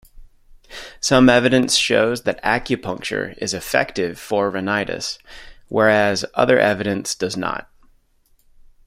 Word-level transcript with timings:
Some 0.99 1.29
evidence 1.29 1.75
shows 1.75 2.23
that 2.23 2.41
acupuncture 2.43 3.37
is 3.37 3.53
effective 3.53 4.17
for 4.19 4.49
rhinitis, 4.49 5.19
whereas 5.67 6.25
other 6.33 6.57
evidence 6.57 7.13
does 7.13 7.37
not. 7.37 7.69